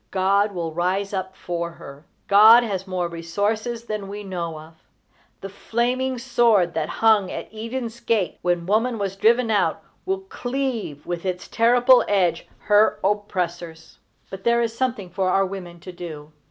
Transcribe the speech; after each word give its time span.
God 0.09 0.51
will 0.51 0.71
rise 0.73 1.13
up 1.13 1.35
for 1.35 1.69
her. 1.73 2.07
God 2.27 2.63
has 2.63 2.87
more 2.87 3.07
resources 3.07 3.83
than 3.83 4.07
we 4.07 4.23
know 4.23 4.57
of. 4.59 4.73
The 5.41 5.49
flaming 5.49 6.17
sword 6.17 6.73
that 6.73 6.89
hung 6.89 7.29
at 7.29 7.53
Eden's 7.53 7.99
gate 7.99 8.39
when 8.41 8.65
woman 8.65 8.97
was 8.97 9.15
driven 9.15 9.51
out 9.51 9.83
will 10.07 10.21
cleave 10.21 11.05
with 11.05 11.23
its 11.23 11.47
terrible 11.47 12.03
edge 12.07 12.47
her 12.61 12.99
oppressors. 13.03 13.99
But 14.31 14.43
there 14.43 14.63
is 14.63 14.75
something 14.75 15.11
for 15.11 15.29
our 15.29 15.45
women 15.45 15.79
to 15.81 15.91
do. 15.91 16.31